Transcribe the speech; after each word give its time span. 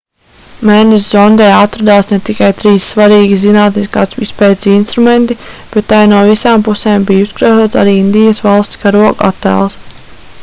mēness 0.67 1.03
zondē 1.15 1.47
atradās 1.55 2.07
ne 2.11 2.17
tikai 2.29 2.47
trīs 2.61 2.87
svarīgi 2.93 3.37
zinātniskās 3.43 4.17
izpētes 4.27 4.69
instrumenti 4.73 5.37
bet 5.75 5.89
tai 5.93 5.99
no 6.15 6.21
visām 6.29 6.63
pusēm 6.69 7.05
bija 7.11 7.27
uzkrāsots 7.29 7.81
arī 7.83 7.93
indijas 8.05 8.41
valsts 8.47 8.81
karoga 8.87 9.15
attēls 9.33 9.77